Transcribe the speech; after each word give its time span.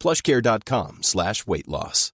plushcare.com 0.00 1.02
slash 1.02 1.46
weight 1.46 1.68
loss. 1.68 2.12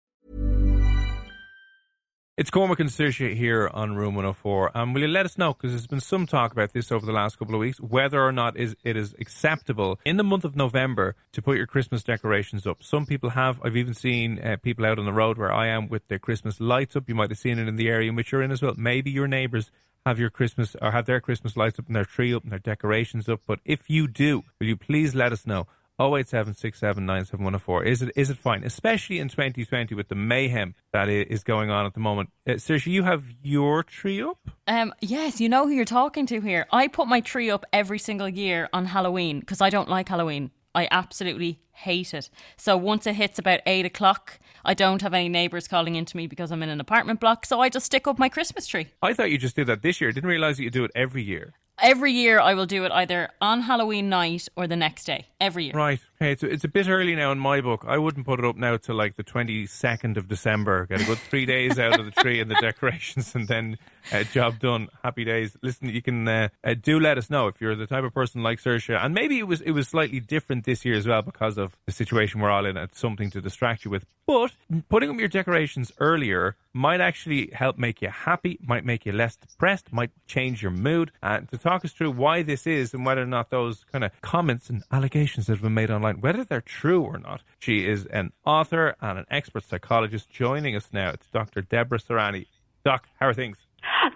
It's 2.37 2.51
Cormac 2.51 2.81
and 2.81 2.91
Saoirse 2.91 3.35
here 3.35 3.71
on 3.73 3.97
Room 3.97 4.15
104. 4.15 4.77
Um, 4.77 4.93
will 4.93 5.01
you 5.01 5.09
let 5.09 5.25
us 5.25 5.39
know, 5.39 5.55
because 5.55 5.70
there's 5.70 5.87
been 5.87 6.01
some 6.01 6.27
talk 6.27 6.53
about 6.53 6.75
this 6.75 6.93
over 6.93 7.06
the 7.06 7.12
last 7.12 7.39
couple 7.39 7.55
of 7.55 7.61
weeks, 7.61 7.81
whether 7.81 8.23
or 8.23 8.31
not 8.31 8.59
is 8.59 8.77
it 8.84 8.95
is 8.95 9.15
acceptable 9.19 9.98
in 10.05 10.19
the 10.19 10.23
month 10.23 10.45
of 10.45 10.55
November 10.55 11.17
to 11.33 11.41
put 11.41 11.56
your 11.56 11.67
Christmas 11.67 12.03
decorations 12.05 12.67
up. 12.67 12.83
Some 12.83 13.06
people 13.06 13.31
have. 13.31 13.59
I've 13.65 13.78
even 13.78 13.95
seen 13.95 14.39
uh, 14.39 14.59
people 14.62 14.84
out 14.84 14.98
on 14.98 15.06
the 15.06 15.15
road 15.15 15.39
where 15.39 15.50
I 15.50 15.69
am 15.69 15.89
with 15.89 16.06
their 16.09 16.19
Christmas 16.19 16.61
lights 16.61 16.95
up. 16.95 17.09
You 17.09 17.15
might 17.15 17.31
have 17.31 17.39
seen 17.39 17.59
it 17.59 17.69
in 17.69 17.77
the 17.77 17.89
area 17.89 18.11
in 18.11 18.17
which 18.17 18.33
you're 18.33 18.43
in 18.43 18.53
as 18.53 18.61
well. 18.61 18.75
Maybe 18.77 19.11
your 19.11 19.28
neighbours 19.28 19.71
have 20.05 20.19
your 20.19 20.28
Christmas 20.28 20.77
or 20.83 20.91
have 20.91 21.06
their 21.06 21.21
Christmas 21.21 21.56
lights 21.56 21.78
up 21.78 21.87
and 21.87 21.97
their 21.97 22.05
tree 22.05 22.34
up 22.34 22.43
and 22.43 22.53
their 22.53 22.59
decorations 22.59 23.31
up. 23.31 23.41
But 23.47 23.61
if 23.65 23.89
you 23.89 24.06
do, 24.06 24.45
will 24.61 24.67
you 24.67 24.77
please 24.77 25.15
let 25.15 25.33
us 25.33 25.47
know? 25.47 25.69
08767971004. 25.98 27.86
Is 27.86 28.02
it 28.02 28.12
is 28.16 28.30
it 28.30 28.39
fine, 28.39 28.64
especially 28.64 29.19
in 29.19 29.28
2020 29.28 29.94
with 29.94 30.08
the 30.08 30.14
mayhem 30.14 30.75
that 30.92 31.08
is 31.08 31.42
going 31.42 31.70
on 31.70 31.86
at 31.86 31.94
the 31.94 32.00
moment? 32.00 32.30
Uh, 32.47 32.53
Saoirse, 32.53 32.86
you 32.86 33.03
have 33.05 33.25
your 33.42 33.83
tree 33.83 34.22
up. 34.22 34.38
Um, 34.66 34.92
yes, 35.00 35.41
you 35.41 35.48
know 35.48 35.66
who 35.66 35.72
you're 35.72 35.84
talking 35.84 36.27
to 36.27 36.41
here. 36.41 36.66
I 36.72 36.88
put 36.88 37.08
my 37.08 37.20
tree 37.20 37.50
up 37.50 37.64
every 37.72 37.98
single 37.98 38.28
year 38.28 38.69
on 38.72 38.86
Halloween 38.86 39.41
because 39.41 39.61
I 39.61 39.70
don't 39.70 39.88
like 39.88 40.08
Halloween. 40.08 40.50
I 40.75 40.88
absolutely 40.91 41.61
hate 41.72 42.12
it. 42.12 42.28
So 42.58 42.77
once 42.77 43.06
it 43.06 43.14
hits 43.14 43.38
about 43.38 43.60
eight 43.64 43.86
o'clock, 43.86 44.38
I 44.62 44.75
don't 44.75 45.00
have 45.00 45.14
any 45.14 45.31
neighbours 45.31 45.69
calling 45.69 45.94
into 45.94 46.19
me 46.19 46.27
because 46.27 46.53
I'm 46.53 46.62
in 46.62 46.69
an 46.69 46.81
apartment 46.81 47.19
block. 47.19 47.47
So 47.47 47.60
I 47.60 47.70
just 47.70 47.86
stick 47.86 48.06
up 48.06 48.19
my 48.19 48.28
Christmas 48.28 48.66
tree. 48.66 48.88
I 49.00 49.14
thought 49.14 49.31
you 49.31 49.38
just 49.38 49.56
did 49.56 49.69
that 49.69 49.81
this 49.81 50.03
year. 50.03 50.12
Didn't 50.12 50.28
realize 50.28 50.58
that 50.58 50.64
you 50.64 50.70
do 50.70 50.84
it 50.84 50.91
every 50.94 51.22
year. 51.22 51.55
Every 51.80 52.12
year 52.12 52.41
I 52.41 52.55
will 52.55 52.66
do 52.66 52.84
it 52.84 52.92
either 52.92 53.30
on 53.41 53.62
Halloween 53.62 54.08
night 54.08 54.48
or 54.56 54.66
the 54.66 54.77
next 54.77 55.05
day. 55.05 55.27
Every 55.41 55.64
year. 55.64 55.74
Right. 55.74 56.00
Hey, 56.19 56.33
it's, 56.33 56.42
it's 56.42 56.64
a 56.64 56.69
bit 56.69 56.89
early 56.89 57.14
now 57.14 57.31
in 57.31 57.39
my 57.39 57.61
book. 57.61 57.84
I 57.86 57.98
wouldn't 57.98 58.25
put 58.25 58.39
it 58.39 58.47
up 58.47 58.56
now 58.56 58.78
till 58.78 58.95
like 58.95 59.17
the 59.17 59.22
22nd 59.22 60.17
of 60.17 60.28
December. 60.28 60.86
Get 60.86 61.03
a 61.03 61.05
good 61.05 61.19
three 61.19 61.45
days 61.45 61.78
out 61.78 62.00
of 62.00 62.06
the 62.06 62.11
tree 62.11 62.41
and 62.41 62.50
the 62.50 62.55
decorations 62.61 63.34
and 63.34 63.47
then 63.47 63.77
uh, 64.11 64.25
job 64.25 64.59
done. 64.59 64.89
Happy 65.03 65.25
days. 65.25 65.59
Listen, 65.61 65.91
you 65.91 66.00
can 66.00 66.27
uh, 66.27 66.48
uh, 66.64 66.72
do 66.72 66.98
let 66.98 67.19
us 67.19 67.28
know 67.28 67.48
if 67.48 67.61
you're 67.61 67.75
the 67.75 67.87
type 67.87 68.03
of 68.03 68.14
person 68.14 68.43
like 68.43 68.60
Saoirse. 68.60 68.99
And 68.99 69.15
maybe 69.15 69.38
it 69.38 69.47
was 69.47 69.60
it 69.60 69.72
was 69.72 69.88
slightly 69.88 70.21
different 70.21 70.65
this 70.65 70.87
year 70.87 70.94
as 70.94 71.06
well 71.06 71.21
because 71.21 71.59
of 71.59 71.77
the 71.84 71.93
situation 71.93 72.41
we're 72.41 72.50
all 72.50 72.65
in. 72.65 72.78
It's 72.78 72.98
something 72.98 73.31
to 73.33 73.43
distract 73.43 73.84
you 73.84 73.91
with. 73.91 74.06
But 74.27 74.53
putting 74.88 75.10
up 75.10 75.16
your 75.19 75.28
decorations 75.28 75.93
earlier 75.98 76.56
might 76.72 77.00
actually 77.00 77.50
help 77.54 77.78
make 77.78 78.03
you 78.03 78.09
happy, 78.09 78.59
might 78.62 78.84
make 78.84 79.06
you 79.06 79.12
less 79.12 79.34
depressed, 79.37 79.93
might 79.93 80.10
change 80.27 80.62
your 80.62 80.71
mood. 80.71 81.10
And 81.22 81.48
to 81.50 81.59
talk 81.59 81.84
us 81.84 81.93
through 81.93 82.10
why 82.12 82.43
this 82.43 82.66
is 82.66 82.93
and 82.93 83.06
whether 83.06 83.22
or 83.22 83.27
not 83.27 83.50
those 83.50 83.84
kind 83.91 84.04
of 84.04 84.10
comments 84.21 84.69
and 84.69 84.83
allegations 84.93 85.47
that 85.47 85.54
have 85.54 85.62
been 85.62 85.75
made 85.75 85.91
online, 85.91 86.06
whether 86.15 86.44
they're 86.44 86.61
true 86.61 87.03
or 87.03 87.19
not. 87.19 87.43
She 87.59 87.87
is 87.87 88.06
an 88.06 88.33
author 88.44 88.97
and 89.00 89.19
an 89.19 89.27
expert 89.31 89.65
psychologist. 89.65 90.31
Joining 90.31 90.77
us 90.77 90.89
now, 90.93 91.11
it's 91.11 91.28
Dr. 91.28 91.62
Deborah 91.62 91.99
Serani. 91.99 92.47
Doc, 92.84 93.09
how 93.21 93.28
are 93.28 93.34
things? 93.34 93.59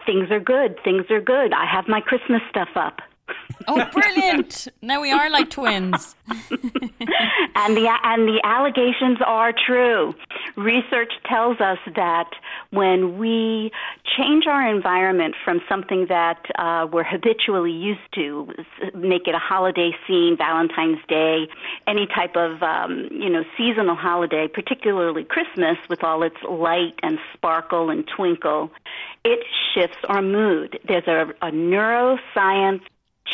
Things 0.06 0.31
are 0.31 0.41
good. 0.41 0.77
Things 0.84 1.05
are 1.11 1.21
good. 1.21 1.53
I 1.53 1.67
have 1.71 1.87
my 1.87 2.00
Christmas 2.00 2.41
stuff 2.49 2.71
up. 2.75 3.00
Oh, 3.69 3.85
brilliant! 3.93 4.69
now 4.83 5.01
we 5.01 5.13
are 5.13 5.31
like 5.31 5.51
twins. 5.51 6.15
and 6.29 7.77
the 7.77 7.99
and 8.03 8.29
the 8.29 8.41
allegations 8.43 9.19
are 9.25 9.53
true. 9.53 10.15
Research 10.57 11.13
tells 11.27 11.61
us 11.61 11.79
that 11.95 12.31
when 12.71 13.19
we 13.19 13.71
change 14.17 14.47
our 14.47 14.69
environment 14.69 15.35
from 15.45 15.61
something 15.69 16.07
that 16.09 16.41
uh, 16.59 16.87
we're 16.91 17.05
habitually 17.05 17.73
used 17.73 18.01
to, 18.15 18.49
make 18.95 19.29
it 19.29 19.35
a 19.35 19.39
holiday 19.39 19.93
scene, 20.07 20.37
Valentine's 20.37 21.01
Day, 21.09 21.47
any 21.87 22.07
type 22.07 22.37
of 22.37 22.62
um, 22.62 23.09
you 23.11 23.29
know 23.29 23.45
seasonal 23.57 23.97
holiday, 23.97 24.49
particularly 24.49 25.25
Christmas 25.25 25.77
with 25.89 26.03
all 26.03 26.23
its 26.23 26.37
light 26.49 26.95
and 27.03 27.19
sparkle 27.35 27.91
and 27.91 28.07
twinkle, 28.17 28.71
it 29.25 29.41
shifts 29.75 29.99
our 30.09 30.23
mood. 30.23 30.79
There's 30.87 31.07
a, 31.07 31.33
a 31.43 31.51
neuroscience 31.51 32.83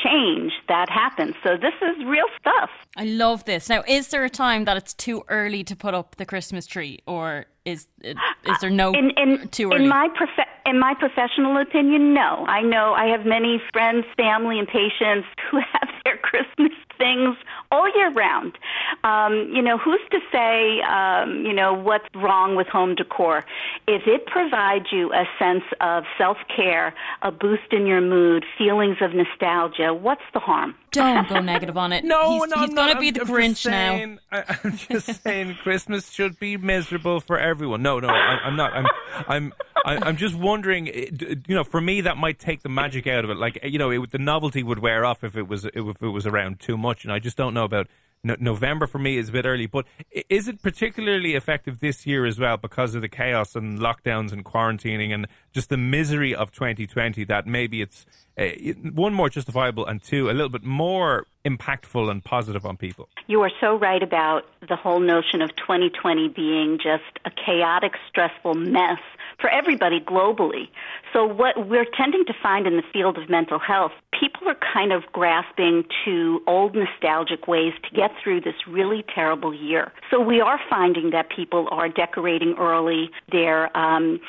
change 0.03 0.53
that 0.69 0.89
happens. 0.89 1.35
So 1.43 1.57
this 1.57 1.75
is 1.83 2.05
real 2.05 2.27
stuff. 2.39 2.71
I 2.97 3.05
love 3.05 3.45
this. 3.45 3.69
Now, 3.69 3.83
is 3.87 4.09
there 4.09 4.25
a 4.25 4.31
time 4.31 4.65
that 4.65 4.77
it's 4.77 4.95
too 4.95 5.23
early 5.29 5.65
to 5.65 5.77
put 5.77 5.95
up 5.95 6.17
the 6.17 6.27
Christmas 6.27 6.67
tree, 6.67 7.01
or 7.07 7.47
is 7.65 7.87
is 8.03 8.17
there 8.61 8.71
no 8.71 8.93
in, 8.93 9.11
in, 9.17 9.49
too 9.49 9.71
early? 9.73 9.85
In 9.85 9.89
my 9.89 10.09
prof- 10.15 10.49
in 10.65 10.79
my 10.79 10.95
professional 10.95 11.57
opinion, 11.59 12.15
no. 12.15 12.45
I 12.47 12.63
know 12.63 12.95
I 12.95 13.07
have 13.07 13.25
many 13.27 13.61
friends, 13.73 14.05
family, 14.17 14.59
and 14.59 14.69
patients 14.69 15.27
who 15.51 15.59
have 15.73 15.89
their 16.05 16.19
Christmas 16.19 16.73
things 16.99 17.37
all 17.71 17.89
year 17.97 18.13
round. 18.13 18.59
Um, 19.05 19.51
you 19.55 19.63
know, 19.63 19.79
who's 19.79 20.01
to 20.11 20.19
say, 20.33 20.81
um, 20.83 21.45
you 21.45 21.53
know, 21.53 21.73
what's 21.75 22.05
wrong 22.15 22.57
with 22.57 22.67
home 22.67 22.95
decor? 22.95 23.45
If 23.87 24.03
it 24.07 24.27
provides 24.27 24.87
you 24.93 25.13
a 25.13 25.25
sense 25.39 25.65
of 25.81 26.05
self 26.19 26.37
care, 26.55 26.95
a 27.23 27.31
boost 27.31 27.73
in 27.73 27.87
your 27.87 28.01
mood, 28.01 28.45
feelings 28.59 28.97
of 29.01 29.15
nostalgia, 29.15 29.95
what's 29.95 30.23
the 30.33 30.41
harm? 30.41 30.75
Don't 30.93 31.29
go 31.29 31.41
negative 31.55 31.77
on 31.77 31.93
it. 31.93 32.05
No, 32.05 32.41
he's, 32.41 32.49
no, 32.51 32.57
he's 32.61 32.71
I'm 32.71 32.75
going 32.75 32.89
not. 32.89 32.95
to 32.95 33.01
be 33.01 33.07
I'm- 33.07 33.15
the 33.15 33.21
I'm 33.23 33.27
Grinch 33.29 33.57
saying, 33.59 34.19
now. 34.33 34.39
I, 34.49 34.59
I'm 34.65 34.77
just 34.77 35.23
saying, 35.23 35.55
Christmas 35.63 36.11
should 36.11 36.39
be 36.39 36.57
miserable 36.57 37.21
for 37.21 37.39
everyone. 37.39 37.83
No, 37.83 38.01
no, 38.01 38.09
I, 38.09 38.39
I'm 38.45 38.57
not. 38.57 38.73
I'm, 38.73 38.87
I'm, 39.29 39.53
I, 39.85 39.97
I'm 40.09 40.17
just 40.17 40.35
wondering. 40.35 40.89
eh, 40.89 41.07
You 41.47 41.55
know, 41.55 41.65
for 41.65 41.81
me, 41.81 42.01
that 42.03 42.17
might 42.17 42.39
take 42.39 42.63
the 42.63 42.69
magic 42.69 43.07
out 43.07 43.25
of 43.25 43.31
it. 43.31 43.37
Like, 43.37 43.59
you 43.63 43.79
know, 43.79 43.91
it, 43.91 44.11
the 44.11 44.19
novelty 44.19 44.63
would 44.63 44.79
wear 44.79 45.05
off 45.05 45.23
if 45.23 45.37
it 45.37 45.47
was 45.47 45.65
if 45.67 46.03
it 46.03 46.09
was 46.09 46.27
around 46.27 46.61
too 46.61 46.77
much. 46.77 47.05
And 47.05 47.13
I 47.13 47.19
just 47.19 47.37
don't 47.37 47.55
know 47.57 47.65
about. 47.65 47.89
No, 48.25 48.35
November 48.41 48.89
for 48.89 48.99
me 48.99 49.19
is 49.19 49.29
a 49.29 49.33
bit 49.33 49.45
early, 49.45 49.67
but 49.67 49.87
is 50.29 50.49
it 50.49 50.61
particularly 50.61 51.35
effective 51.35 51.79
this 51.79 52.07
year 52.07 52.27
as 52.27 52.41
well 52.41 52.57
because 52.57 52.97
of 52.97 53.03
the 53.03 53.09
chaos 53.09 53.55
and 53.55 53.79
lockdowns 53.79 54.33
and 54.33 54.45
quarantining 54.45 55.15
and 55.15 55.29
just 55.53 55.69
the 55.69 55.77
misery 55.77 56.35
of 56.35 56.51
2020 56.51 57.25
that 57.25 57.47
maybe 57.47 57.83
it's 57.83 58.05
uh, 58.37 58.47
one 58.93 59.15
more 59.15 59.31
justifiable 59.31 59.87
and 59.87 60.03
two 60.03 60.29
a 60.29 60.33
little 60.33 60.49
bit 60.49 60.65
more 60.65 61.27
impactful 61.45 62.11
and 62.11 62.25
positive 62.25 62.67
on 62.67 62.77
people? 62.77 63.09
You 63.29 63.43
are 63.43 63.51
so 63.61 63.79
right 63.79 64.03
about 64.03 64.45
the 64.69 64.77
whole 64.77 64.99
notion 64.99 65.41
of 65.41 65.55
2020 65.57 66.29
being 66.29 66.79
just 66.79 67.05
a 67.25 67.31
chaotic, 67.31 67.93
stressful 68.09 68.55
mess 68.55 68.99
for 69.41 69.49
everybody 69.51 70.01
globally. 70.01 70.69
So, 71.13 71.25
what 71.25 71.69
we're 71.69 71.87
tending 71.97 72.25
to 72.27 72.35
find 72.43 72.67
in 72.67 72.77
the 72.77 72.83
field 72.93 73.19
of 73.19 73.29
mental 73.29 73.59
health, 73.59 73.93
people 74.19 74.49
are 74.49 74.56
kind 74.77 74.93
of 74.93 75.05
grasping 75.13 75.85
to 76.05 76.43
old 76.47 76.75
nostalgic 76.75 77.49
ways 77.49 77.73
to 77.83 77.97
get 77.97 78.11
through 78.23 78.43
this 78.43 78.55
really 78.69 79.03
terrible 79.15 79.55
year. 79.55 79.91
So, 80.11 80.21
we 80.21 80.41
are 80.41 80.61
finding 80.69 81.11
that 81.11 81.31
people 81.31 81.67
are 81.71 81.89
decorating 81.89 82.55
early, 82.59 83.11
they're 83.33 83.75
um, 83.75 84.21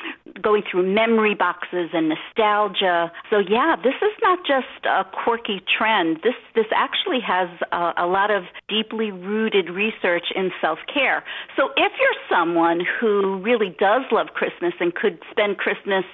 going 0.42 0.62
through 0.70 0.94
memory 0.94 1.34
boxes 1.34 1.90
and 1.92 2.08
nostalgia. 2.08 3.12
So, 3.30 3.38
yeah, 3.38 3.76
this 3.76 3.94
is 4.02 4.12
not 4.22 4.40
just 4.46 4.86
a 4.86 5.04
quirky 5.04 5.62
trend. 5.76 6.18
This, 6.22 6.34
this 6.54 6.66
actually 6.74 7.20
has 7.20 7.48
a, 7.72 8.04
a 8.04 8.06
lot 8.06 8.30
of 8.30 8.44
deeply 8.68 9.10
rooted 9.10 9.70
research 9.70 10.26
in 10.34 10.50
self 10.60 10.78
care. 10.92 11.24
So, 11.56 11.70
if 11.76 11.92
you're 12.00 12.20
someone 12.28 12.80
who 13.00 13.38
really 13.38 13.74
does 13.78 14.02
love 14.10 14.28
Christmas 14.34 14.74
and 14.80 14.94
could 14.94 15.18
spend 15.30 15.58
Christmas 15.58 16.04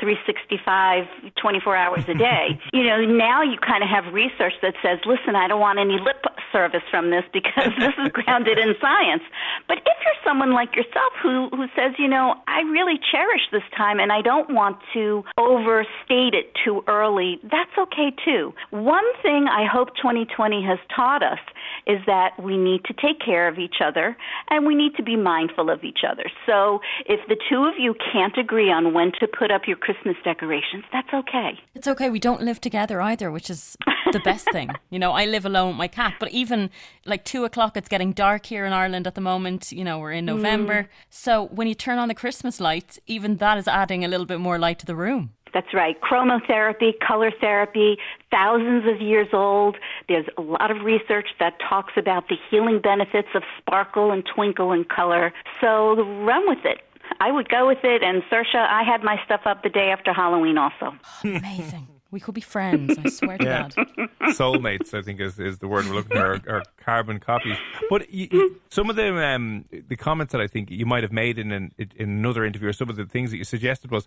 365, 0.00 1.04
24 1.40 1.76
hours 1.76 2.04
a 2.08 2.14
day, 2.14 2.60
you 2.72 2.84
know, 2.84 3.04
now 3.04 3.42
you 3.42 3.58
kind 3.58 3.82
of 3.82 3.88
have 3.88 4.12
research 4.12 4.54
that 4.62 4.74
says, 4.82 4.98
listen, 5.06 5.36
I 5.36 5.48
don't 5.48 5.60
want 5.60 5.78
any 5.78 5.98
lip 5.98 6.22
service 6.52 6.82
from 6.90 7.10
this 7.10 7.24
because 7.32 7.72
this 7.78 7.94
is 7.98 8.08
grounded 8.12 8.58
in 8.58 8.74
science. 8.80 9.22
But 9.68 9.78
if 9.78 9.96
you're 10.04 10.22
someone 10.24 10.52
like 10.52 10.76
yourself 10.76 11.12
who, 11.22 11.48
who 11.50 11.66
says, 11.74 11.92
you 11.98 12.08
know, 12.08 12.34
I 12.46 12.60
really 12.62 12.98
cherish 13.10 13.42
this 13.50 13.62
time 13.76 13.98
and 13.98 14.12
I 14.12 14.22
don't 14.22 14.52
want 14.54 14.78
to 14.94 15.24
overstate 15.38 16.34
it 16.34 16.52
too 16.64 16.84
early, 16.86 17.40
that's 17.42 17.76
okay 17.78 18.14
too. 18.24 18.52
One 18.70 19.04
thing 19.22 19.46
I 19.50 19.66
hope 19.70 19.96
2020 19.96 20.62
has 20.64 20.78
taught 20.94 21.22
us 21.22 21.40
is 21.86 21.98
that 22.06 22.40
we 22.40 22.56
need 22.56 22.84
to 22.84 22.92
take 22.94 23.20
care 23.24 23.48
of 23.48 23.58
each 23.58 23.76
other 23.84 24.16
and 24.50 24.66
we 24.66 24.74
need 24.74 24.94
to 24.96 25.02
be 25.02 25.16
mindful 25.16 25.70
of 25.70 25.82
each 25.84 26.00
other. 26.08 26.24
So 26.46 26.80
if 27.06 27.20
the 27.28 27.36
two 27.48 27.64
of 27.64 27.74
you 27.78 27.94
can't 28.12 28.36
agree 28.36 28.70
on 28.70 28.94
when 28.94 29.12
to 29.20 29.26
put 29.26 29.50
up 29.50 29.62
your 29.66 29.76
Christmas 29.76 30.16
decorations, 30.24 30.84
that's 30.92 31.12
okay. 31.12 31.58
It's 31.74 31.88
okay. 31.88 32.10
We 32.10 32.18
don't 32.18 32.42
live 32.42 32.60
together 32.60 33.00
either, 33.00 33.30
which 33.30 33.50
is 33.50 33.76
the 34.12 34.20
best 34.20 34.50
thing. 34.52 34.70
You 34.90 34.98
know, 34.98 35.12
I 35.12 35.26
live 35.26 35.44
alone 35.44 35.68
with 35.68 35.76
my 35.76 35.88
cat, 35.88 36.14
but 36.20 36.30
even 36.30 36.70
like 37.04 37.24
two 37.24 37.44
o'clock, 37.44 37.76
it's 37.76 37.88
getting 37.88 38.12
dark 38.12 38.46
here 38.46 38.64
in 38.64 38.72
Ireland 38.72 39.06
at 39.06 39.14
the 39.14 39.20
moment. 39.20 39.72
You 39.72 39.84
know, 39.84 39.98
we're 39.98 40.12
in 40.12 40.24
November. 40.24 40.82
Mm. 40.82 40.88
So 41.10 41.46
when 41.46 41.66
you 41.66 41.74
turn 41.74 41.98
on 41.98 42.08
the 42.08 42.14
Christmas 42.14 42.60
lights, 42.60 42.98
even 43.06 43.36
that 43.36 43.58
is 43.58 43.66
adding 43.66 44.04
a 44.04 44.08
little 44.08 44.26
bit 44.26 44.40
more 44.40 44.58
light 44.58 44.78
to 44.80 44.86
the 44.86 44.96
room. 44.96 45.30
That's 45.54 45.74
right. 45.74 46.00
Chromotherapy, 46.00 46.98
color 47.06 47.30
therapy, 47.40 47.98
thousands 48.30 48.86
of 48.88 49.00
years 49.02 49.28
old. 49.32 49.76
There's 50.08 50.26
a 50.38 50.40
lot 50.40 50.70
of 50.70 50.82
research 50.82 51.28
that 51.40 51.58
talks 51.68 51.92
about 51.96 52.28
the 52.28 52.36
healing 52.50 52.80
benefits 52.80 53.28
of 53.34 53.42
sparkle 53.58 54.12
and 54.12 54.24
twinkle 54.24 54.72
and 54.72 54.88
color. 54.88 55.32
So 55.60 56.02
run 56.24 56.48
with 56.48 56.64
it. 56.64 56.80
I 57.20 57.30
would 57.30 57.48
go 57.50 57.66
with 57.66 57.84
it. 57.84 58.02
And 58.02 58.22
Saoirse, 58.30 58.54
I 58.54 58.82
had 58.82 59.02
my 59.02 59.20
stuff 59.24 59.42
up 59.44 59.62
the 59.62 59.68
day 59.68 59.90
after 59.90 60.12
Halloween 60.12 60.56
also. 60.56 60.94
Amazing. 61.22 61.86
We 62.12 62.20
could 62.20 62.34
be 62.34 62.42
friends. 62.42 62.96
I 63.02 63.08
swear 63.08 63.38
to 63.38 63.44
yeah. 63.44 63.68
God. 63.74 64.10
Soulmates, 64.34 64.92
I 64.92 65.00
think, 65.00 65.18
is, 65.18 65.38
is 65.38 65.58
the 65.58 65.66
word 65.66 65.86
we're 65.86 65.94
looking 65.94 66.16
for, 66.16 66.40
or, 66.46 66.62
carbon 66.76 67.18
copies. 67.18 67.56
But 67.88 68.12
you, 68.12 68.28
you, 68.30 68.60
some 68.68 68.90
of 68.90 68.96
the 68.96 69.16
um, 69.16 69.64
the 69.70 69.96
comments 69.96 70.32
that 70.32 70.40
I 70.40 70.46
think 70.46 70.70
you 70.70 70.84
might 70.84 71.02
have 71.04 71.12
made 71.12 71.38
in 71.38 71.50
an, 71.50 71.72
in 71.78 72.10
another 72.10 72.44
interview, 72.44 72.68
or 72.68 72.74
some 72.74 72.90
of 72.90 72.96
the 72.96 73.06
things 73.06 73.30
that 73.30 73.38
you 73.38 73.44
suggested 73.44 73.90
was, 73.90 74.06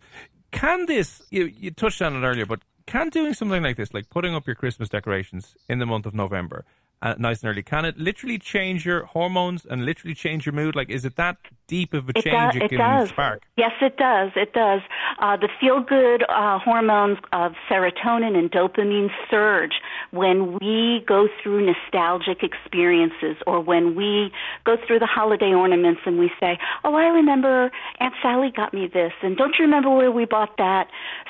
can 0.51 0.85
this? 0.85 1.23
You, 1.31 1.45
you 1.45 1.71
touched 1.71 1.99
on 2.01 2.15
it 2.15 2.25
earlier, 2.25 2.45
but 2.45 2.61
can 2.85 3.09
doing 3.09 3.33
something 3.33 3.63
like 3.63 3.75
this, 3.75 3.91
like 3.91 4.11
putting 4.11 4.35
up 4.35 4.45
your 4.45 4.55
Christmas 4.55 4.87
decorations 4.87 5.57
in 5.67 5.79
the 5.79 5.87
month 5.87 6.05
of 6.05 6.13
November, 6.13 6.63
uh, 7.01 7.15
nice 7.17 7.41
and 7.41 7.49
early. 7.51 7.63
Can 7.63 7.85
it 7.85 7.97
literally 7.97 8.37
change 8.37 8.85
your 8.85 9.05
hormones 9.05 9.65
and 9.65 9.85
literally 9.85 10.15
change 10.15 10.45
your 10.45 10.53
mood? 10.53 10.75
Like, 10.75 10.89
is 10.89 11.05
it 11.05 11.15
that 11.17 11.37
deep 11.67 11.93
of 11.93 12.09
a 12.09 12.13
it 12.15 12.23
change 12.23 12.53
does, 12.53 12.55
it, 12.55 12.63
it 12.63 12.69
can 12.69 12.79
does. 12.79 13.09
spark? 13.09 13.43
Yes, 13.57 13.71
it 13.81 13.97
does. 13.97 14.31
It 14.35 14.53
does. 14.53 14.81
Uh, 15.19 15.37
the 15.37 15.49
feel 15.59 15.81
good 15.81 16.23
uh, 16.29 16.59
hormones 16.59 17.17
of 17.31 17.53
serotonin 17.69 18.37
and 18.37 18.51
dopamine 18.51 19.09
surge 19.29 19.73
when 20.15 20.57
we 20.59 21.03
go 21.07 21.27
through 21.41 21.65
nostalgic 21.65 22.41
experiences 22.41 23.37
or 23.45 23.59
when 23.59 23.95
we 23.95 24.31
go 24.65 24.77
through 24.87 24.99
the 24.99 25.05
holiday 25.05 25.53
ornaments 25.53 26.01
and 26.05 26.17
we 26.17 26.31
say, 26.39 26.57
Oh, 26.83 26.95
I 26.95 27.05
remember 27.05 27.71
Aunt 27.99 28.13
Sally 28.21 28.51
got 28.55 28.73
me 28.73 28.87
this, 28.87 29.11
and 29.21 29.37
don't 29.37 29.55
you 29.59 29.65
remember 29.65 29.89
where 29.89 30.11
we 30.11 30.25
bought 30.25 30.57
that? 30.57 30.87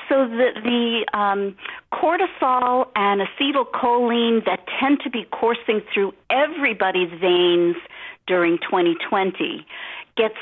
So 0.08 0.28
the, 0.28 0.50
the 0.62 1.18
um, 1.18 1.56
cortisol 1.92 2.88
and 2.94 3.20
acetylcholine 3.20 4.44
that 4.46 4.64
tend 4.80 5.00
to 5.00 5.10
be 5.10 5.24
coursing 5.24 5.82
through 5.92 6.14
everybody's 6.30 7.10
veins 7.20 7.76
during 8.26 8.58
2020 8.58 9.66
gets 10.16 10.36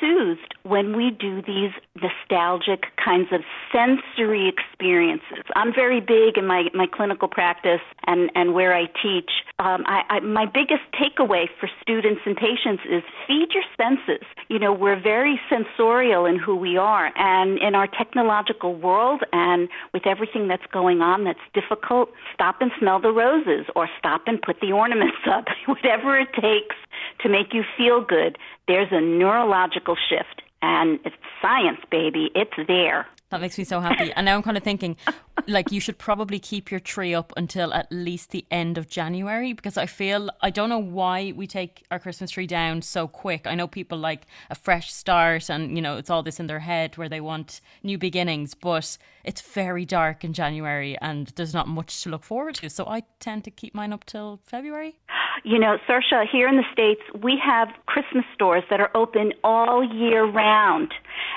soothed 0.00 0.54
when 0.62 0.96
we 0.96 1.10
do 1.10 1.42
these 1.42 1.72
nostalgic 2.00 2.84
kinds 3.02 3.28
of 3.32 3.40
sensory 3.72 4.48
experiences. 4.48 5.44
I'm 5.54 5.74
very 5.74 6.00
big 6.00 6.38
in 6.38 6.46
my, 6.46 6.64
my 6.74 6.86
clinical 6.86 7.28
practice 7.28 7.80
and, 8.06 8.30
and 8.34 8.54
where 8.54 8.74
I 8.74 8.86
teach. 9.02 9.30
Um, 9.58 9.84
I, 9.86 10.02
I, 10.08 10.20
my 10.20 10.46
biggest 10.46 10.82
takeaway 10.94 11.46
for 11.58 11.68
students 11.82 12.22
and 12.24 12.36
patients 12.36 12.82
is 12.90 13.02
feed 13.26 13.48
your 13.52 13.64
senses. 13.76 14.26
You 14.48 14.58
know, 14.58 14.72
we're 14.72 15.00
very 15.00 15.38
sensorial 15.50 16.24
in 16.24 16.38
who 16.38 16.56
we 16.56 16.76
are, 16.76 17.12
and 17.16 17.58
in 17.58 17.74
our 17.74 17.86
technological 17.86 18.74
world, 18.74 19.22
and 19.32 19.68
with 19.92 20.06
everything 20.06 20.48
that's 20.48 20.66
going 20.72 21.02
on 21.02 21.24
that's 21.24 21.38
difficult, 21.52 22.10
stop 22.34 22.56
and 22.60 22.70
smell 22.78 23.00
the 23.00 23.12
roses, 23.12 23.66
or 23.76 23.88
stop 23.98 24.22
and 24.26 24.40
put 24.40 24.60
the 24.60 24.72
ornaments 24.72 25.18
up. 25.30 25.44
Whatever 25.66 26.18
it 26.18 26.32
takes 26.34 26.76
to 27.22 27.28
make 27.28 27.52
you 27.52 27.62
feel 27.76 28.00
good, 28.02 28.38
there's 28.68 28.88
a 28.90 29.00
neurological 29.00 29.96
shift. 30.08 30.42
And 30.62 31.00
it's 31.04 31.16
science, 31.40 31.80
baby. 31.90 32.30
It's 32.34 32.52
there. 32.68 33.06
That 33.30 33.40
makes 33.40 33.56
me 33.56 33.64
so 33.64 33.80
happy. 33.80 34.12
And 34.12 34.24
now 34.24 34.34
I'm 34.34 34.42
kind 34.42 34.56
of 34.56 34.62
thinking, 34.62 34.96
like, 35.46 35.70
you 35.70 35.80
should 35.80 35.98
probably 35.98 36.38
keep 36.38 36.70
your 36.70 36.80
tree 36.80 37.14
up 37.14 37.32
until 37.36 37.72
at 37.72 37.86
least 37.90 38.30
the 38.30 38.44
end 38.50 38.76
of 38.76 38.88
January 38.88 39.52
because 39.52 39.76
I 39.76 39.86
feel, 39.86 40.30
I 40.42 40.50
don't 40.50 40.68
know 40.68 40.78
why 40.78 41.32
we 41.34 41.46
take 41.46 41.84
our 41.90 41.98
Christmas 41.98 42.32
tree 42.32 42.48
down 42.48 42.82
so 42.82 43.06
quick. 43.06 43.46
I 43.46 43.54
know 43.54 43.68
people 43.68 43.98
like 43.98 44.26
a 44.50 44.54
fresh 44.54 44.92
start 44.92 45.48
and, 45.48 45.76
you 45.76 45.80
know, 45.80 45.96
it's 45.96 46.10
all 46.10 46.22
this 46.22 46.40
in 46.40 46.48
their 46.48 46.58
head 46.58 46.98
where 46.98 47.08
they 47.08 47.20
want 47.20 47.60
new 47.82 47.96
beginnings, 47.96 48.54
but 48.54 48.98
it's 49.24 49.40
very 49.40 49.84
dark 49.86 50.24
in 50.24 50.32
January 50.32 50.98
and 51.00 51.28
there's 51.36 51.54
not 51.54 51.68
much 51.68 52.02
to 52.02 52.10
look 52.10 52.24
forward 52.24 52.56
to. 52.56 52.68
So 52.68 52.84
I 52.86 53.04
tend 53.20 53.44
to 53.44 53.50
keep 53.50 53.74
mine 53.74 53.92
up 53.92 54.04
till 54.04 54.40
February. 54.44 54.98
You 55.42 55.58
know, 55.58 55.78
Saoirse, 55.88 56.28
here 56.30 56.48
in 56.48 56.56
the 56.56 56.64
States, 56.72 57.00
we 57.22 57.40
have 57.44 57.68
Christmas 57.86 58.24
stores 58.34 58.62
that 58.70 58.80
are 58.80 58.90
open 58.94 59.32
all 59.42 59.82
year 59.82 60.24
round. 60.24 60.92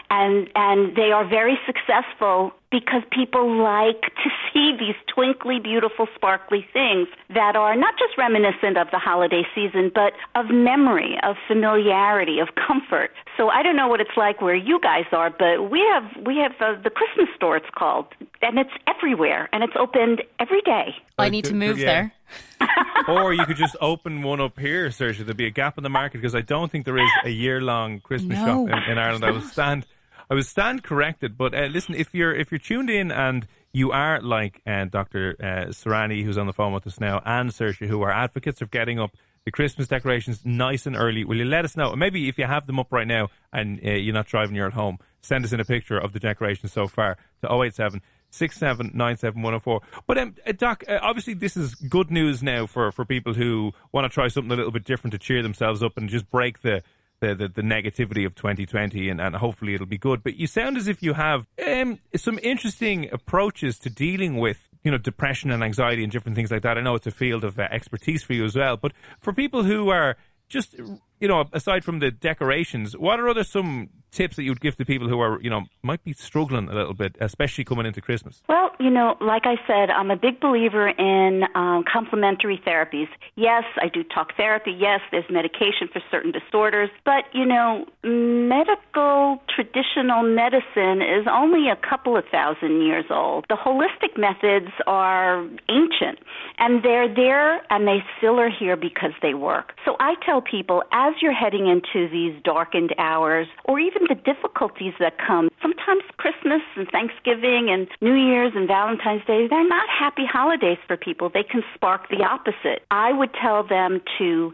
And, 0.10 0.50
and 0.56 0.96
they 0.96 1.12
are 1.12 1.28
very 1.28 1.58
successful 1.66 2.52
because 2.74 3.04
people 3.12 3.62
like 3.62 4.02
to 4.02 4.30
see 4.52 4.76
these 4.78 4.96
twinkly, 5.14 5.60
beautiful, 5.60 6.08
sparkly 6.16 6.66
things 6.74 7.08
that 7.30 7.56
are 7.56 7.76
not 7.76 7.94
just 8.00 8.18
reminiscent 8.18 8.80
of 8.80 8.88
the 8.90 8.98
holiday 8.98 9.44
season, 9.54 9.92
but 9.94 10.14
of 10.34 10.50
memory, 10.50 11.16
of 11.22 11.36
familiarity, 11.48 12.40
of 12.40 12.50
comfort. 12.56 13.12
So 13.38 13.50
I 13.50 13.62
don't 13.62 13.76
know 13.76 13.88
what 13.88 14.02
it's 14.02 14.18
like 14.18 14.42
where 14.42 14.56
you 14.56 14.80
guys 14.82 15.06
are, 15.12 15.30
but 15.30 15.70
we 15.70 15.82
have 15.94 16.26
we 16.26 16.38
have 16.38 16.54
uh, 16.60 16.82
the 16.82 16.90
Christmas 16.90 17.30
store. 17.36 17.58
It's 17.58 17.70
called, 17.78 18.08
and 18.42 18.58
it's 18.58 18.74
everywhere, 18.88 19.50
and 19.54 19.64
it's 19.64 19.74
opened 19.80 20.24
every 20.40 20.62
day. 20.62 20.96
I 21.20 21.30
need 21.30 21.46
to 21.46 21.54
move 21.54 21.78
yeah. 21.78 21.86
there. 21.86 22.14
or 23.08 23.34
you 23.34 23.46
could 23.46 23.58
just 23.58 23.76
open 23.82 24.24
one 24.24 24.42
up 24.42 24.58
here, 24.58 24.88
Saoirse. 24.88 25.24
There'd 25.24 25.38
be 25.38 25.46
a 25.46 25.52
gap 25.52 25.78
in 25.78 25.84
the 25.84 25.90
market 25.90 26.18
because 26.18 26.34
I 26.34 26.42
don't 26.42 26.72
think 26.72 26.86
there 26.86 26.98
is 26.98 27.12
a 27.24 27.30
year 27.30 27.62
long 27.62 28.00
Christmas 28.00 28.40
no. 28.40 28.68
shop 28.68 28.88
in, 28.88 28.92
in 28.94 28.98
Ireland. 28.98 29.26
I 29.26 29.32
will 29.32 29.42
stand 29.42 29.86
I 30.30 30.34
was 30.34 30.48
stand 30.48 30.84
corrected, 30.84 31.38
but 31.38 31.54
uh, 31.54 31.66
listen, 31.66 31.96
if 31.96 32.14
you're 32.14 32.34
if 32.34 32.52
you're 32.52 32.60
tuned 32.60 32.90
in 32.90 33.12
and 33.12 33.48
you 33.72 33.92
are 33.92 34.22
like 34.22 34.62
uh, 34.66 34.86
Dr. 34.86 35.36
Uh, 35.40 35.72
Serani, 35.72 36.24
who's 36.24 36.38
on 36.38 36.48
the 36.48 36.54
phone 36.54 36.74
with 36.74 36.88
us 36.88 37.00
now, 37.00 37.22
and 37.26 37.50
Saoirse, 37.50 37.88
who 37.88 38.02
are 38.02 38.12
advocates 38.12 38.62
of 38.62 38.72
getting 38.72 39.00
up 39.00 39.12
the 39.46 39.52
Christmas 39.52 39.88
decorations 39.88 40.46
nice 40.46 40.86
and 40.86 40.96
early, 40.96 41.26
will 41.26 41.38
you 41.38 41.46
let 41.46 41.66
us 41.66 41.76
know? 41.76 41.96
Maybe 41.96 42.30
if 42.30 42.38
you 42.38 42.46
have 42.46 42.66
them 42.66 42.80
up 42.80 42.92
right 42.92 43.08
now 43.08 43.30
and 43.52 43.80
uh, 43.86 43.92
you're 43.92 44.14
not 44.14 44.28
driving, 44.28 44.56
you're 44.56 44.68
at 44.68 44.74
home, 44.74 45.00
send 45.22 45.44
us 45.44 45.52
in 45.52 45.60
a 45.60 45.66
picture 45.66 45.98
of 45.98 46.14
the 46.14 46.20
decorations 46.20 46.72
so 46.72 46.88
far 46.88 47.18
to 47.42 47.52
087 47.52 48.02
6797104. 48.32 49.82
But 50.08 50.18
um, 50.18 50.36
uh, 50.48 50.54
Doc, 50.54 50.84
uh, 50.88 50.98
obviously 51.02 51.36
this 51.36 51.56
is 51.56 51.76
good 51.76 52.10
news 52.10 52.42
now 52.42 52.66
for, 52.66 52.92
for 52.92 53.06
people 53.06 53.34
who 53.34 53.74
want 53.92 54.06
to 54.06 54.10
try 54.10 54.28
something 54.28 54.52
a 54.52 54.56
little 54.56 54.72
bit 54.72 54.86
different 54.86 55.12
to 55.12 55.20
cheer 55.20 55.44
themselves 55.44 55.84
up 55.84 55.98
and 55.98 56.10
just 56.10 56.30
break 56.32 56.62
the 56.62 56.82
the, 57.20 57.36
the, 57.36 57.48
the, 57.48 57.62
negativity 57.62 58.26
of 58.26 58.36
2020 58.36 59.10
and, 59.10 59.22
and 59.22 59.36
hopefully 59.36 59.74
it'll 59.74 59.88
be 59.88 59.98
good. 59.98 60.24
But 60.24 60.36
you 60.36 60.48
sound 60.48 60.78
as 60.78 60.88
if 60.88 61.02
you 61.02 61.14
have 61.14 61.48
um, 61.66 62.00
some 62.16 62.40
interesting 62.44 63.10
approaches 63.12 63.80
to 63.80 63.90
dealing 63.90 64.38
with 64.38 64.68
you 64.84 64.92
know 64.92 64.98
depression 64.98 65.50
and 65.52 65.64
anxiety 65.64 66.04
and 66.04 66.12
different 66.12 66.36
things 66.36 66.52
like 66.52 66.62
that. 66.64 66.78
I 66.78 66.82
know 66.82 66.96
it's 66.96 67.08
a 67.08 67.12
field 67.12 67.44
of 67.44 67.58
uh, 67.58 67.68
expertise 67.72 68.24
for 68.24 68.34
you 68.34 68.46
as 68.46 68.56
well. 68.56 68.78
But 68.78 68.94
for 69.20 69.34
people 69.34 69.64
who 69.64 69.90
are 69.90 70.18
just 70.50 70.76
you 71.24 71.30
know, 71.30 71.46
aside 71.54 71.86
from 71.86 72.00
the 72.00 72.12
decorations, 72.12 72.98
what 72.98 73.18
are 73.18 73.30
other 73.30 73.46
some 73.46 73.88
tips 74.12 74.36
that 74.36 74.44
you'd 74.44 74.60
give 74.60 74.76
to 74.76 74.84
people 74.84 75.08
who 75.08 75.22
are, 75.22 75.42
you 75.42 75.50
know, 75.50 75.64
might 75.82 76.04
be 76.04 76.12
struggling 76.12 76.68
a 76.68 76.74
little 76.74 76.94
bit, 76.94 77.16
especially 77.22 77.64
coming 77.64 77.86
into 77.86 78.02
Christmas? 78.02 78.42
Well, 78.50 78.72
you 78.80 78.90
know, 78.90 79.16
like 79.22 79.44
I 79.46 79.56
said, 79.66 79.90
I'm 79.90 80.12
a 80.12 80.18
big 80.18 80.42
believer 80.42 80.90
in 80.90 81.44
um, 81.56 81.86
complementary 81.92 82.62
therapies. 82.68 83.08
Yes, 83.36 83.64
I 83.82 83.88
do 83.88 84.04
talk 84.04 84.36
therapy. 84.36 84.72
Yes, 84.78 85.00
there's 85.12 85.26
medication 85.30 85.88
for 85.92 86.02
certain 86.12 86.32
disorders. 86.32 86.90
But, 87.06 87.24
you 87.34 87.46
know, 87.46 87.86
medical 88.04 89.42
traditional 89.56 90.24
medicine 90.24 91.02
is 91.02 91.26
only 91.32 91.70
a 91.70 91.78
couple 91.78 92.18
of 92.18 92.26
thousand 92.32 92.82
years 92.86 93.06
old. 93.10 93.46
The 93.48 93.56
holistic 93.56 94.20
methods 94.20 94.72
are 94.86 95.48
ancient, 95.70 96.20
and 96.60 96.84
they're 96.84 97.14
there 97.14 97.62
and 97.72 97.88
they 97.88 98.04
still 98.18 98.40
are 98.40 98.50
here 98.52 98.76
because 98.76 99.14
they 99.22 99.34
work. 99.34 99.74
So 99.86 99.96
I 100.00 100.16
tell 100.26 100.42
people, 100.42 100.84
as 100.92 101.13
you're 101.22 101.34
heading 101.34 101.68
into 101.68 102.10
these 102.10 102.34
darkened 102.44 102.94
hours, 102.98 103.48
or 103.66 103.80
even 103.80 104.04
the 104.10 104.16
difficulties 104.16 104.94
that 105.00 105.18
come, 105.18 105.50
sometimes 105.62 106.04
Christmas 106.18 106.62
and 106.76 106.88
Thanksgiving 106.90 107.70
and 107.70 107.88
New 108.02 108.16
Year's 108.16 108.54
and 108.56 108.68
Valentine's 108.68 109.26
Day, 109.26 109.48
they're 109.48 109.68
not 109.68 109.88
happy 109.90 110.26
holidays 110.26 110.78
for 110.88 110.98
people. 110.98 111.30
They 111.34 111.44
can 111.44 111.64
spark 111.76 112.10
the 112.10 112.24
opposite. 112.24 112.84
I 112.92 113.12
would 113.14 113.32
tell 113.34 113.64
them 113.64 114.02
to 114.18 114.54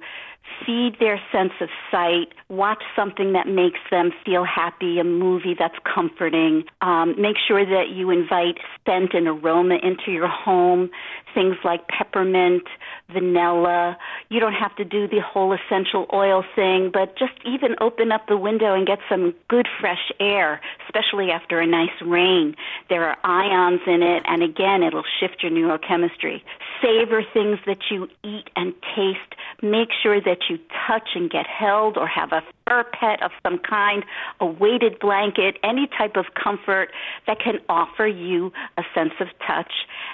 feed 0.66 0.98
their 1.00 1.20
sense 1.32 1.54
of 1.62 1.70
sight, 1.92 2.34
watch 2.50 2.84
something 2.96 3.34
that 3.34 3.48
makes 3.48 3.80
them 3.92 4.12
feel 4.26 4.44
happy, 4.44 5.00
a 5.00 5.04
movie 5.04 5.56
that's 5.58 5.78
comforting. 5.84 6.64
Um, 6.82 7.16
make 7.20 7.38
sure 7.48 7.66
that 7.66 7.90
you 7.94 8.10
invite 8.10 8.58
scent 8.86 9.14
and 9.14 9.28
aroma 9.28 9.76
into 9.82 10.12
your 10.12 10.28
home. 10.28 10.90
things 11.34 11.56
like 11.64 11.88
peppermint, 11.88 12.64
vanilla. 13.12 13.98
You 14.30 14.40
don't 14.40 14.54
have 14.54 14.76
to 14.78 14.86
do 14.86 15.08
the 15.08 15.22
whole 15.22 15.54
essential 15.54 16.08
oil 16.14 16.44
thing, 16.56 16.90
but 16.92 17.18
just 17.18 17.34
even 17.46 17.76
open 17.82 18.12
up 18.12 18.28
the 18.28 18.38
window 18.38 18.74
and 18.74 18.86
get 18.86 19.00
some 19.08 19.34
good 19.48 19.68
fresh 19.80 20.12
air, 20.20 20.62
especially 20.88 21.32
after 21.32 21.60
a 21.60 21.68
nice 21.68 21.90
rain. 22.02 22.56
There 22.90 23.08
are 23.08 23.18
ions 23.24 23.82
in 23.88 24.02
it, 24.02 24.24
and 24.26 24.44
again, 24.44 24.84
it'll 24.84 25.04
shift 25.20 25.44
your 25.44 25.52
neurochemistry. 25.52 26.42
Savor 26.82 27.24
things 27.34 27.60
that 27.66 27.80
you 27.90 28.08
eat 28.24 28.50
and 28.56 28.74
taste. 28.96 29.36
Make 29.62 29.90
sure 30.02 30.22
that 30.22 30.29
you 30.50 30.60
touch 30.88 31.10
and 31.16 31.30
get 31.30 31.46
held 31.48 31.98
or 31.98 32.08
have 32.08 32.32
a 32.32 32.42
fur 32.70 32.84
pet 32.84 33.22
of 33.24 33.32
some 33.44 33.60
kind, 33.60 34.06
a 34.40 34.46
weighted 34.46 35.00
blanket, 35.00 35.58
any 35.64 35.88
type 35.98 36.16
of 36.16 36.26
comfort 36.42 36.90
that 37.28 37.40
can 37.40 37.56
offer 37.68 38.08
you 38.08 38.52
a 38.78 38.84
sense 38.94 39.14
of 39.20 39.28
touch. 39.46 39.72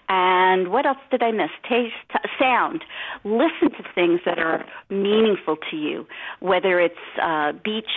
And 0.08 0.70
what 0.70 0.86
else 0.86 0.98
did 1.12 1.22
I 1.22 1.32
miss? 1.32 1.50
Taste, 1.68 1.94
sound. 2.40 2.84
Listen 3.24 3.72
to 3.72 3.84
things 3.94 4.22
that 4.26 4.40
are 4.40 4.66
meaningful 4.90 5.58
to 5.70 5.76
you, 5.78 6.08
whether 6.40 6.80
it's 6.80 6.96
uh, 7.22 7.52
beach, 7.64 7.92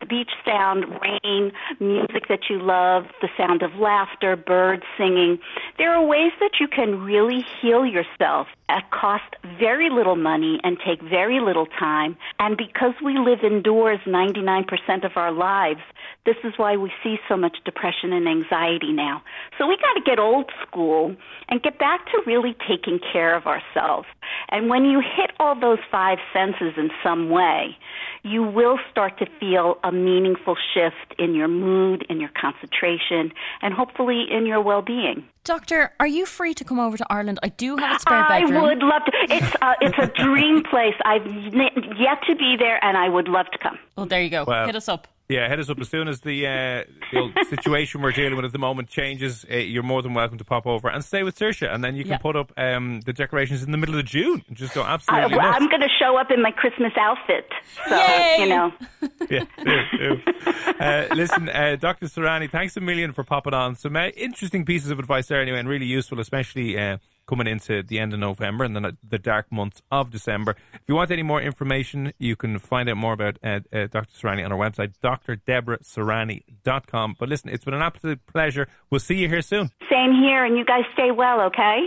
the 0.00 0.06
beach 0.06 0.30
sound, 0.44 0.84
rain, 1.00 1.52
music 1.78 2.28
that 2.28 2.48
you 2.48 2.58
love, 2.58 3.04
the 3.20 3.28
sound 3.36 3.62
of 3.62 3.74
laughter, 3.76 4.36
birds 4.36 4.82
singing. 4.98 5.38
There 5.78 5.92
are 5.92 6.04
ways 6.04 6.32
that 6.40 6.52
you 6.60 6.68
can 6.68 7.02
really 7.02 7.44
heal 7.60 7.86
yourself 7.86 8.48
at 8.68 8.90
cost 8.90 9.34
very 9.58 9.90
little 9.90 10.16
money 10.16 10.60
and 10.62 10.78
take 10.84 11.02
very 11.02 11.40
little 11.40 11.66
time. 11.66 12.16
And 12.38 12.56
because 12.56 12.94
we 13.04 13.18
live 13.18 13.40
indoors 13.42 13.99
99% 14.06 15.04
of 15.04 15.12
our 15.16 15.32
lives, 15.32 15.80
this 16.26 16.36
is 16.44 16.54
why 16.56 16.76
we 16.76 16.92
see 17.02 17.16
so 17.28 17.36
much 17.36 17.58
depression 17.64 18.12
and 18.12 18.28
anxiety 18.28 18.92
now. 18.92 19.22
So 19.58 19.66
we 19.66 19.76
got 19.76 19.94
to 19.94 20.02
get 20.04 20.18
old 20.18 20.50
school 20.66 21.16
and 21.48 21.62
get 21.62 21.78
back 21.78 22.06
to 22.06 22.22
really 22.26 22.54
taking 22.68 22.98
care 23.12 23.34
of 23.34 23.46
ourselves. 23.46 24.06
And 24.50 24.68
when 24.68 24.84
you 24.84 25.00
hit 25.00 25.32
all 25.38 25.58
those 25.58 25.78
five 25.90 26.18
senses 26.32 26.74
in 26.76 26.90
some 27.02 27.30
way, 27.30 27.76
you 28.22 28.42
will 28.42 28.78
start 28.90 29.18
to 29.18 29.26
feel 29.38 29.78
a 29.82 29.92
meaningful 29.92 30.56
shift 30.74 31.18
in 31.18 31.34
your 31.34 31.48
mood, 31.48 32.04
in 32.08 32.20
your 32.20 32.30
concentration, 32.40 33.32
and 33.62 33.72
hopefully 33.72 34.26
in 34.30 34.46
your 34.46 34.60
well 34.60 34.82
being. 34.82 35.24
Doctor, 35.44 35.92
are 35.98 36.06
you 36.06 36.26
free 36.26 36.52
to 36.54 36.64
come 36.64 36.78
over 36.78 36.98
to 36.98 37.06
Ireland? 37.08 37.38
I 37.42 37.48
do 37.48 37.76
have 37.76 37.96
a 37.96 38.00
spare 38.00 38.28
bedroom. 38.28 38.62
I 38.62 38.68
would 38.68 38.82
love 38.82 39.02
to. 39.06 39.12
It's 39.34 39.56
uh, 39.62 39.74
it's 39.80 39.98
a 39.98 40.06
dream 40.22 40.62
place. 40.70 40.94
I've 41.04 41.26
yet 41.26 42.22
to 42.28 42.36
be 42.36 42.56
there, 42.58 42.82
and 42.84 42.96
I 42.96 43.08
would 43.08 43.26
love 43.26 43.46
to 43.52 43.58
come. 43.58 43.78
Well, 43.96 44.06
there 44.06 44.22
you 44.22 44.30
go. 44.30 44.44
Well, 44.44 44.66
Hit 44.66 44.76
us 44.76 44.88
up. 44.88 45.08
Yeah, 45.30 45.48
hit 45.48 45.60
us 45.60 45.70
up 45.70 45.78
as 45.78 45.88
soon 45.88 46.08
as 46.08 46.22
the, 46.22 46.44
uh, 46.44 46.90
the 47.12 47.44
situation 47.48 48.02
we're 48.02 48.10
dealing 48.10 48.34
with 48.34 48.44
at 48.44 48.50
the 48.50 48.58
moment 48.58 48.88
changes. 48.88 49.46
Uh, 49.48 49.58
you're 49.58 49.84
more 49.84 50.02
than 50.02 50.12
welcome 50.12 50.38
to 50.38 50.44
pop 50.44 50.66
over 50.66 50.88
and 50.88 51.04
stay 51.04 51.22
with 51.22 51.38
Saoirse, 51.38 51.72
and 51.72 51.84
then 51.84 51.94
you 51.94 52.04
can 52.04 52.18
put 52.18 52.34
up 52.34 52.52
um, 52.56 53.00
the 53.02 53.12
decorations 53.12 53.62
in 53.62 53.70
the 53.70 53.78
middle 53.78 53.96
of 53.96 54.04
June 54.04 54.42
and 54.48 54.56
just 54.56 54.74
go 54.74 54.82
absolutely. 54.82 55.38
I, 55.38 55.54
am 55.54 55.68
going 55.68 55.82
to 55.82 55.88
show 56.00 56.16
up 56.18 56.32
in 56.32 56.42
my 56.42 56.50
Christmas 56.50 56.92
outfit, 56.98 57.48
so 57.86 57.94
Yay! 57.94 58.38
you 58.40 58.48
know. 58.48 58.72
yeah, 59.30 59.44
do, 59.62 59.76
do. 59.98 60.72
Uh, 60.80 61.06
listen, 61.14 61.48
uh, 61.48 61.76
Dr. 61.78 62.06
Serani, 62.06 62.50
thanks 62.50 62.76
a 62.76 62.80
million 62.80 63.12
for 63.12 63.22
popping 63.22 63.54
on. 63.54 63.76
Some 63.76 63.94
uh, 63.94 64.08
interesting 64.08 64.64
pieces 64.64 64.90
of 64.90 64.98
advice 64.98 65.28
there, 65.28 65.40
anyway, 65.40 65.60
and 65.60 65.68
really 65.68 65.86
useful, 65.86 66.18
especially 66.18 66.76
uh, 66.76 66.98
coming 67.30 67.46
into 67.46 67.82
the 67.84 68.00
end 68.00 68.12
of 68.12 68.18
November 68.18 68.64
and 68.64 68.74
then 68.74 68.98
the 69.08 69.18
dark 69.18 69.52
months 69.52 69.80
of 69.90 70.10
December. 70.10 70.56
If 70.74 70.80
you 70.88 70.96
want 70.96 71.12
any 71.12 71.22
more 71.22 71.40
information, 71.40 72.12
you 72.18 72.34
can 72.34 72.58
find 72.58 72.88
out 72.88 72.96
more 72.96 73.12
about 73.12 73.38
uh, 73.44 73.60
uh, 73.72 73.86
Dr. 73.86 74.12
Serani 74.12 74.44
on 74.44 74.50
our 74.50 74.58
website, 74.58 74.94
drdeborahserani.com. 75.02 77.14
But 77.18 77.28
listen, 77.28 77.50
it's 77.50 77.64
been 77.64 77.74
an 77.74 77.82
absolute 77.82 78.26
pleasure. 78.26 78.66
We'll 78.90 78.98
see 78.98 79.14
you 79.14 79.28
here 79.28 79.42
soon. 79.42 79.70
Same 79.88 80.12
here, 80.12 80.44
and 80.44 80.58
you 80.58 80.64
guys 80.64 80.82
stay 80.94 81.12
well, 81.12 81.42
okay? 81.42 81.86